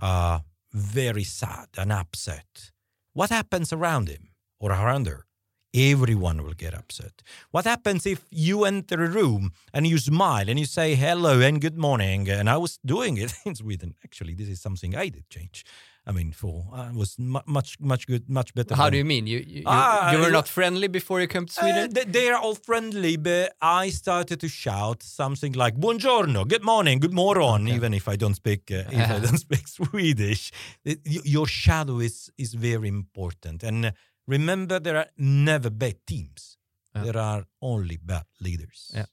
[0.00, 0.40] uh,
[0.72, 2.72] very sad and upset?
[3.12, 5.27] What happens around him or around her?
[5.74, 7.22] Everyone will get upset.
[7.50, 11.60] What happens if you enter a room and you smile and you say hello and
[11.60, 12.26] good morning?
[12.30, 13.94] And I was doing it in Sweden.
[14.02, 15.64] Actually, this is something I did change.
[16.06, 18.74] I mean, for I was mu- much, much good, much better.
[18.74, 19.26] How than- do you mean?
[19.26, 21.90] You you, Ah, you were not friendly before you came to Sweden?
[21.90, 26.64] uh, th- they are all friendly, but I started to shout something like "Buongiorno," "Good
[26.64, 30.50] morning," "Good morgon," even if I don't speak uh, if I don't speak Swedish.
[30.82, 33.90] It- your shadow is is very important, and uh,
[34.28, 36.58] remember there are never bad teams.
[36.94, 37.04] Yeah.
[37.04, 38.92] There are only bad leaders.
[38.94, 39.06] Yeah.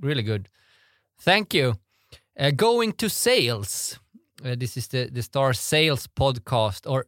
[0.00, 0.48] really good.
[1.20, 1.74] Thank you.
[2.38, 3.98] Uh, going to sales.
[4.44, 6.86] Uh, this is the the Star Sales podcast.
[6.86, 7.04] Or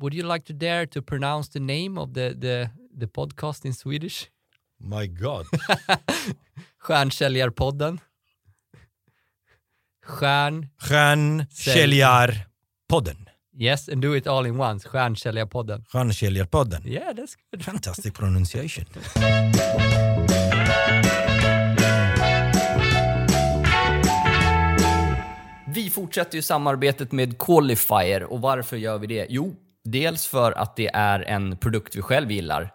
[0.00, 3.72] would you like to dare to pronounce the name of the the the podcast in
[3.72, 4.30] Swedish?
[4.78, 5.46] My God,
[6.82, 8.00] Stjärnsäljarpodden.
[10.06, 10.66] Stjärn...
[10.78, 13.21] Stjärnsäljarpodden.
[13.58, 14.88] Yes, and do it all in once.
[14.88, 15.84] Stjärnsäljarpodden.
[15.88, 16.86] Stjärnsäljarpodden.
[16.86, 17.64] Yeah, that's good.
[17.64, 18.84] Fantastic pronunciation.
[25.74, 29.26] Vi fortsätter ju samarbetet med Qualifier och varför gör vi det?
[29.28, 32.70] Jo, dels för att det är en produkt vi själv gillar.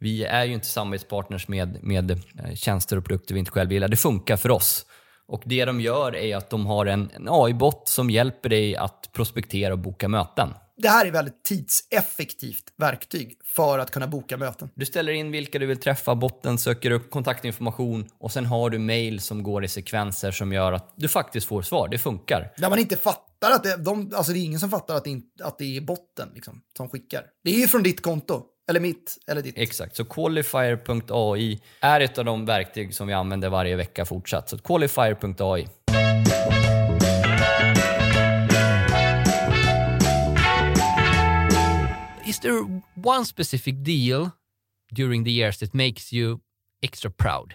[0.00, 3.88] Vi är ju inte samarbetspartners med, med eh, tjänster och produkter vi inte själv gillar.
[3.88, 4.86] Det funkar för oss.
[5.28, 9.10] Och det de gör är att de har en, en AI-bot som hjälper dig att
[9.12, 10.48] prospektera och boka möten.
[10.78, 14.68] Det här är väldigt tidseffektivt verktyg för att kunna boka möten.
[14.74, 18.78] Du ställer in vilka du vill träffa, botten söker upp kontaktinformation och sen har du
[18.78, 21.88] mail som går i sekvenser som gör att du faktiskt får svar.
[21.88, 22.52] Det funkar.
[22.56, 25.22] Där man inte fattar att det, de, alltså det är ingen som fattar att det,
[25.42, 27.22] att det är botten liksom, som skickar.
[27.44, 28.42] Det är ju från ditt konto.
[28.68, 29.58] Eller mitt, eller ditt.
[29.58, 34.48] Exakt, så qualifier.ai är ett av de verktyg som vi använder varje vecka fortsatt.
[34.48, 35.66] Så qualifier.ai.
[42.26, 44.30] Is there one specific deal
[44.92, 46.40] during the years that makes you
[46.82, 47.54] extra proud?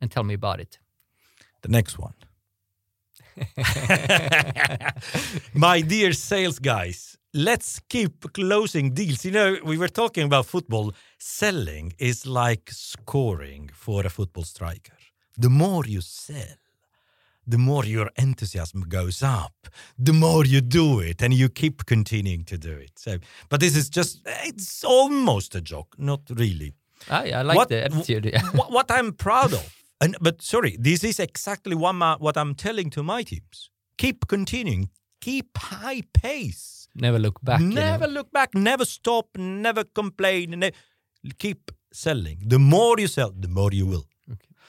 [0.00, 0.78] And tell me about it.
[1.62, 2.12] The next one.
[5.54, 9.24] My dear sales guys, let's keep closing deals.
[9.24, 10.92] You know, we were talking about football.
[11.18, 14.96] Selling is like scoring for a football striker.
[15.36, 16.56] The more you sell,
[17.46, 19.68] the more your enthusiasm goes up,
[19.98, 22.92] the more you do it and you keep continuing to do it.
[22.96, 23.18] So,
[23.48, 26.74] but this is just, it's almost a joke, not really
[27.10, 28.26] ah, I, I like the attitude.
[28.26, 28.42] yeah.
[28.52, 29.74] what, what I'm proud of.
[30.00, 33.70] And but sorry, this is exactly what, my, what I'm telling to my teams.
[33.98, 34.90] Keep continuing.
[35.20, 36.81] Keep high pace.
[36.94, 37.60] Never look back.
[37.60, 40.72] Never look back, never stop, never complain, ne-
[41.38, 42.38] keep selling.
[42.46, 44.06] The more you sell, the more you will.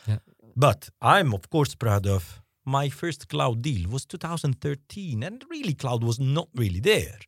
[0.07, 0.17] Yeah.
[0.55, 6.03] But I'm of course proud of my first cloud deal was 2013, and really cloud
[6.03, 7.19] was not really there.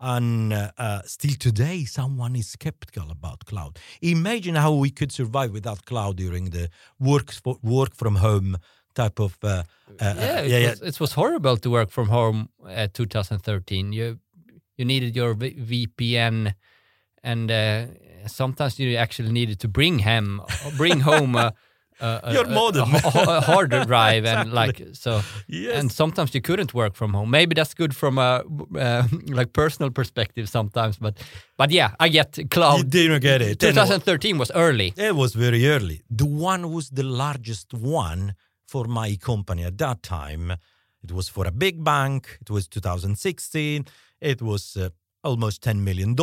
[0.00, 3.78] And uh, uh, still today, someone is skeptical about cloud.
[4.00, 8.56] Imagine how we could survive without cloud during the work for, work from home
[8.94, 9.36] type of.
[9.42, 9.62] Uh,
[10.00, 13.92] uh, yeah, it, Was, it was horrible to work from home at 2013.
[13.92, 14.18] You
[14.80, 16.54] you needed your v- VPN,
[17.22, 17.86] and uh,
[18.26, 20.40] sometimes you actually needed to bring him
[20.76, 21.34] bring home
[22.32, 22.94] Your a- modem.
[22.94, 25.20] a, a, hard drive, and like so.
[25.46, 25.74] Yes.
[25.78, 27.30] And sometimes you couldn't work from home.
[27.30, 28.42] Maybe that's good from a
[28.74, 29.02] uh,
[29.38, 31.14] like personal perspective sometimes, but
[31.58, 32.88] but yeah, I get you cloud.
[32.90, 33.58] didn't get it.
[33.60, 34.94] 2013 was early.
[34.96, 36.00] It was very early.
[36.08, 38.32] The one was the largest one
[38.66, 40.56] for my company at that time.
[41.02, 42.38] It was for a big bank.
[42.40, 43.84] It was 2016.
[44.20, 44.90] It was uh,
[45.24, 46.14] almost $10 million.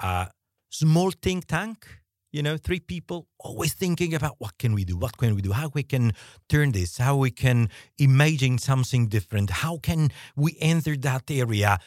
[0.00, 0.26] Uh,
[0.70, 1.86] small think tank,
[2.32, 4.96] you know, three people always thinking about what can we do?
[4.96, 5.52] What can we do?
[5.52, 6.12] How we can
[6.48, 6.98] turn this?
[6.98, 9.50] How we can imagine something different?
[9.50, 11.78] How can we enter that area?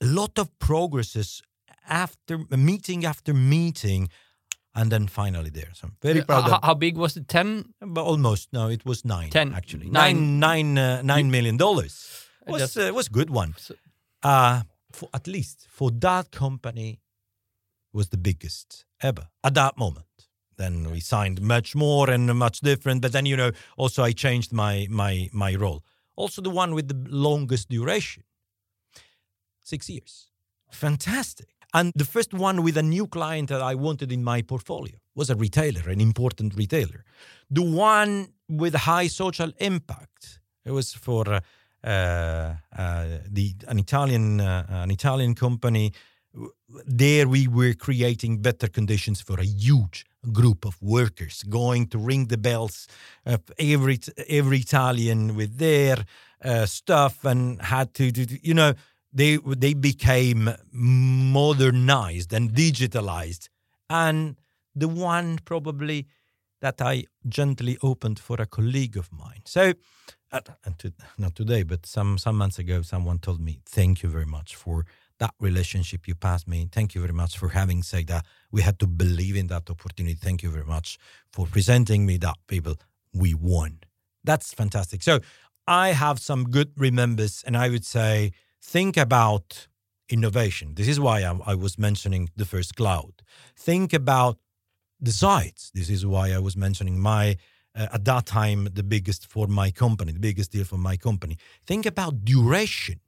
[0.00, 1.42] A lot of progresses
[1.86, 4.08] after meeting after meeting
[4.74, 5.70] and then finally there.
[5.74, 7.28] So I'm very proud How, how big was it?
[7.28, 7.74] 10?
[7.80, 9.28] but almost no, it was nine.
[9.30, 9.52] Ten.
[9.52, 10.38] actually, Nine.
[10.38, 13.54] nine, nine, uh, nine million dollars was uh, was good one.
[13.58, 13.74] So-
[14.22, 17.00] Uh, for at least for that company,
[17.92, 20.06] was the biggest ever at that moment.
[20.56, 23.00] Then we signed much more and much different.
[23.00, 25.82] But then you know, also I changed my my my role.
[26.16, 28.24] Also the one with the longest duration,
[29.60, 30.30] six years.
[30.70, 31.48] Fantastic.
[31.72, 35.30] And the first one with a new client that I wanted in my portfolio was
[35.30, 37.04] a retailer, an important retailer.
[37.48, 40.40] The one with high social impact.
[40.64, 41.40] It was for uh,
[41.82, 45.92] the an Italian uh, an Italian company.
[46.86, 52.26] There we were creating better conditions for a huge group of workers, going to ring
[52.26, 52.86] the bells
[53.26, 56.04] of every every Italian with their
[56.44, 58.74] uh, stuff and had to, to you know
[59.12, 63.48] they they became modernized and digitalized
[63.88, 64.36] and
[64.74, 66.06] the one probably
[66.60, 69.42] that I gently opened for a colleague of mine.
[69.44, 69.72] So, uh,
[70.32, 74.26] and to, not today, but some some months ago, someone told me, "Thank you very
[74.26, 74.86] much for
[75.18, 76.68] that relationship you passed me.
[76.72, 78.24] Thank you very much for having said that.
[78.50, 80.14] We had to believe in that opportunity.
[80.14, 80.98] Thank you very much
[81.30, 82.76] for presenting me that people.
[83.12, 83.80] We won.
[84.24, 85.02] That's fantastic.
[85.02, 85.20] So,
[85.66, 89.68] I have some good remembers, and I would say, think about
[90.08, 90.74] innovation.
[90.74, 93.22] This is why I, I was mentioning the first cloud.
[93.56, 94.38] Think about
[95.00, 95.70] the sites.
[95.74, 97.36] This is why I was mentioning my,
[97.74, 101.36] uh, at that time, the biggest for my company, the biggest deal for my company.
[101.66, 103.00] Think about duration.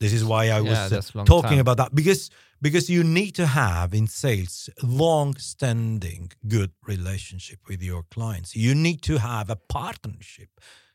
[0.00, 1.58] This is why I was uh, talking time.
[1.58, 2.30] about that because
[2.62, 8.56] because you need to have in sales long-standing good relationship with your clients.
[8.56, 10.50] You need to have a partnership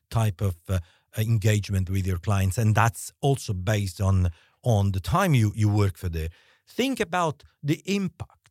[0.10, 0.80] type of uh,
[1.18, 4.30] engagement with your clients, and that's also based on
[4.64, 6.30] on the time you you work for there.
[6.66, 8.43] Think about the impact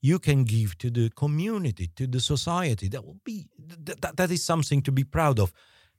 [0.00, 2.88] you can give to the community, to the society.
[2.88, 3.46] That will be
[4.02, 5.52] that, that is something to be proud of.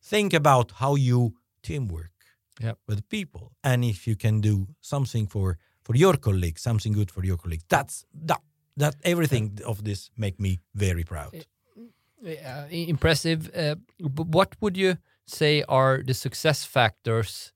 [0.04, 1.34] Think about how you
[1.64, 2.10] teamwork
[2.60, 2.78] Yep.
[2.88, 7.26] with people, and if you can do something for for your colleagues, something good for
[7.26, 7.64] your colleagues.
[7.70, 8.42] That's that
[8.78, 11.34] that everything of this make me very proud.
[12.24, 13.50] Uh, impressive.
[13.56, 13.76] Uh,
[14.32, 17.54] what would you say are the success factors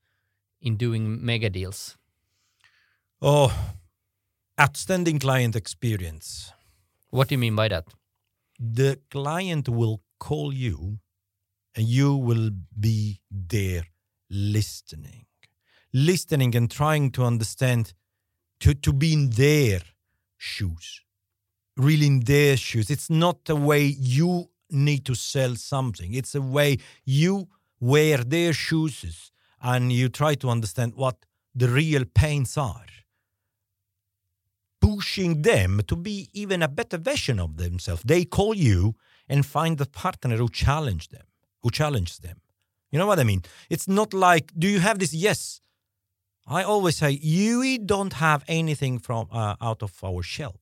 [0.62, 1.98] in doing mega deals?
[3.22, 3.52] Oh,
[4.60, 6.52] outstanding client experience.
[7.10, 7.86] What do you mean by that?
[8.60, 11.00] the client will call you
[11.76, 13.84] and you will be there
[14.30, 15.26] listening.
[15.94, 17.94] Listening and trying to understand
[18.62, 19.82] to, to be in their
[20.38, 21.02] shoes.
[21.78, 22.90] Really in their shoes.
[22.90, 26.14] It's not a way you need to sell something.
[26.14, 27.48] It's a way you
[27.80, 32.86] wear their shoes and you try to understand what the real pains are
[34.86, 38.04] pushing them to be even a better version of themselves.
[38.04, 38.96] They call you
[39.28, 41.26] and find a partner who challenge them,
[41.64, 42.38] who challenges them.
[42.92, 43.42] You know what I mean?
[43.74, 45.14] It's not like, do you have this?
[45.14, 45.62] Yes.
[46.60, 50.58] I always say, you don't have anything from uh, out of our shelf.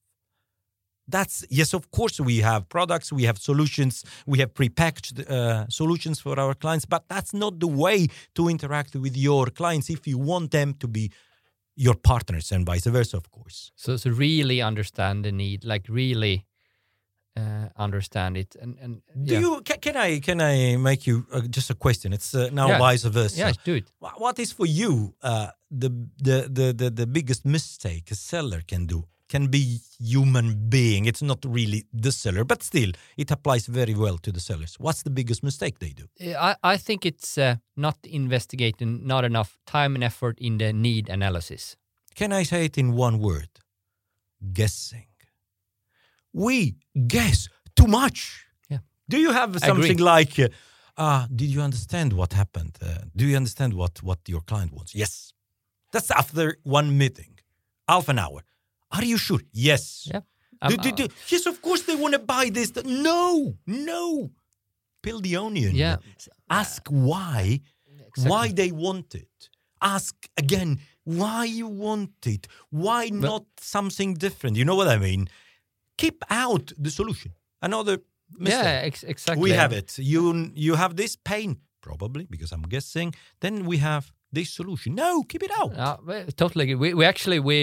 [1.05, 6.21] That's yes, of course, we have products, we have solutions, we have prepackaged uh, solutions
[6.21, 10.17] for our clients, but that's not the way to interact with your clients if you
[10.17, 11.11] want them to be
[11.75, 13.71] your partners and vice versa, of course.
[13.75, 16.45] So, so really understand the need, like really
[17.35, 18.55] uh, understand it.
[18.61, 19.39] And and Do yeah.
[19.41, 22.13] you can, can I can I make you uh, just a question?
[22.13, 22.77] It's uh, now Yeah.
[22.79, 23.37] vice versa.
[23.39, 23.91] yeah, do it.
[24.17, 25.89] What is for you uh, the,
[26.21, 29.03] the the the the biggest mistake a seller can do?
[29.29, 31.05] Can be human being.
[31.05, 34.75] It's not really the seller, but still, it applies very well to the sellers.
[34.79, 36.05] What's the biggest mistake they do?
[36.37, 41.09] I, I think it's uh, not investigating not enough time and effort in the need
[41.09, 41.77] analysis.
[42.15, 43.49] Can I say it in one word?
[44.53, 45.07] Guessing.
[46.33, 46.75] We
[47.07, 48.45] guess too much.
[48.69, 48.79] Yeah.
[49.09, 50.49] Do you have something like, uh,
[50.97, 52.77] uh, did you understand what happened?
[52.81, 54.93] Uh, do you understand what, what your client wants?
[54.93, 55.33] Yes.
[55.91, 57.39] That's after one meeting,
[57.87, 58.41] half an hour.
[58.95, 59.41] Are you sure?
[59.51, 60.07] Yes.
[60.11, 60.21] Yeah.
[60.69, 62.71] Do- do- do- yes, of course they want to buy this.
[62.85, 64.31] No, no.
[65.01, 65.75] Peel the onion.
[65.75, 65.97] Yeah.
[66.49, 67.59] Ask why,
[68.07, 68.29] Exactly.
[68.31, 69.49] why they want it.
[69.81, 72.47] Ask again why you want it.
[72.69, 74.55] Why not something different?
[74.55, 75.27] You know what I mean?
[75.97, 77.31] Keep out the solution.
[77.61, 77.97] Another
[78.37, 78.63] mistake.
[78.63, 79.43] Yeah, ex- exactly.
[79.43, 79.97] We have it.
[79.97, 83.13] You you have this pain probably because I'm guessing.
[83.41, 84.95] Then we have this solution.
[84.95, 85.71] No, keep it out.
[85.77, 85.97] Uh,
[86.37, 86.75] totally.
[86.75, 87.57] We, we actually we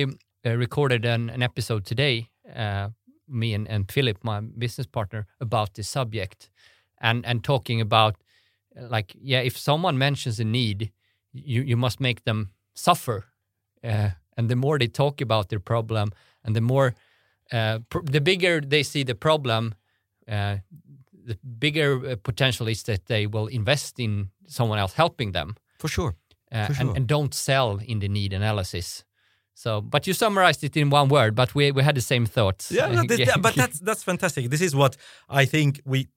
[0.46, 2.88] uh, recorded an, an episode today, uh,
[3.28, 6.50] me and, and Philip, my business partner, about this subject,
[7.00, 8.14] and and talking about
[8.76, 10.90] uh, like yeah, if someone mentions a need,
[11.32, 13.24] you you must make them suffer,
[13.84, 16.10] uh, and the more they talk about their problem,
[16.44, 16.94] and the more
[17.52, 19.74] uh, pr- the bigger they see the problem,
[20.28, 20.56] uh,
[21.26, 26.14] the bigger potential is that they will invest in someone else helping them For sure.
[26.52, 26.96] uh, For and, sure.
[26.96, 29.04] and don't sell in the need analysis.
[29.60, 32.72] So, but you summarized it in one word, but we, we had the same thoughts.
[32.72, 33.04] Yeah, no,
[33.40, 34.48] but that's that's fantastic.
[34.48, 34.96] This is what
[35.28, 36.08] I think we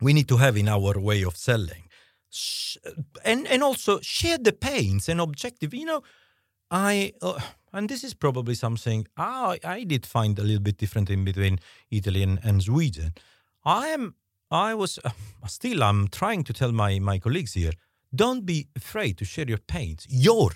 [0.00, 1.88] we need to have in our way of selling,
[2.30, 2.76] Sh-
[3.24, 5.74] and and also share the pains and objective.
[5.74, 6.02] You know,
[6.70, 7.40] I uh,
[7.72, 11.58] and this is probably something I I did find a little bit different in between
[11.90, 13.14] Italy and, and Sweden.
[13.64, 14.14] I am
[14.52, 15.10] I was uh,
[15.48, 17.72] still I'm trying to tell my my colleagues here.
[18.14, 20.50] Don't be afraid to share your pains, your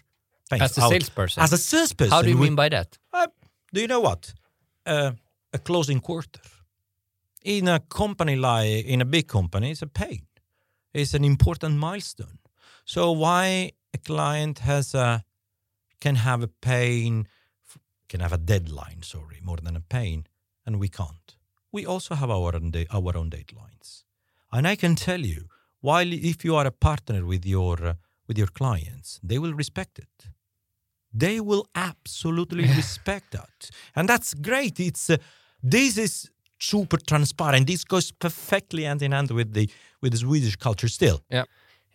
[0.51, 0.91] pains As a out.
[0.91, 1.43] salesperson.
[1.43, 2.99] As a salesperson, How do you with- mean by that?
[3.13, 3.27] uh,
[3.73, 4.35] do you know what?
[4.85, 5.13] Uh,
[5.53, 6.41] a closing quarter
[7.45, 10.27] in a company like in a big company, it's a pain.
[10.93, 12.39] It's an important milestone.
[12.85, 15.25] So why a client has a
[16.01, 17.27] can have a pain,
[18.09, 19.03] can have a deadline.
[19.03, 20.27] Sorry, more than a pain,
[20.65, 21.37] and we can't.
[21.73, 24.05] We also have our own our own deadlines,
[24.53, 25.49] and I can tell you,
[25.81, 27.97] while if you are a partner with your
[28.29, 30.31] with your clients, they will respect it
[31.19, 35.17] they will absolutely respect that and that's great it's uh,
[35.63, 39.69] this is super transparent this goes perfectly hand in hand with the
[40.03, 41.45] with the swedish culture still Yeah.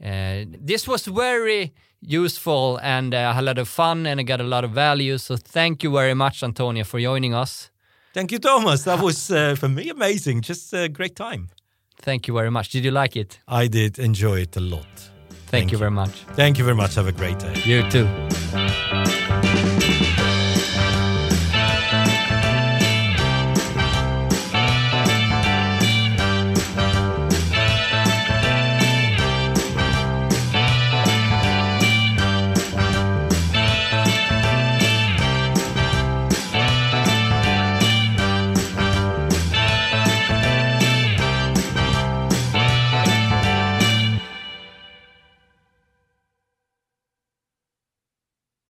[0.04, 1.72] Uh, this was very
[2.02, 4.72] useful and uh, I had a lot of fun and I got a lot of
[4.72, 5.18] value.
[5.20, 7.70] So thank you very much, Antonia, for joining us.
[8.14, 11.50] thank you thomas that was uh, for me amazing just a great time
[12.04, 12.70] Thank you very much.
[12.70, 13.40] Did you like it?
[13.48, 15.11] i did enjoy it a lot
[15.52, 16.12] Thank, you very much.
[16.34, 16.96] Thank you very much.
[16.96, 17.54] Have a great day.
[17.66, 18.08] You too.